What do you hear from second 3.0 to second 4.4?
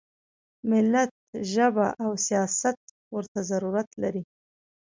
ورته ضرورت لري.